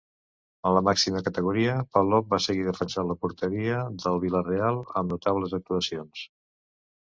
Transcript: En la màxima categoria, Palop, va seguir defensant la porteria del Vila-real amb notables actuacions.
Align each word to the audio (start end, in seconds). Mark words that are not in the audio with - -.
En 0.69 0.73
la 0.77 0.81
màxima 0.87 1.21
categoria, 1.27 1.75
Palop, 1.97 2.31
va 2.33 2.41
seguir 2.47 2.65
defensant 2.69 3.11
la 3.11 3.17
porteria 3.27 3.85
del 4.01 4.19
Vila-real 4.27 4.83
amb 5.03 5.15
notables 5.17 5.57
actuacions. 5.63 6.29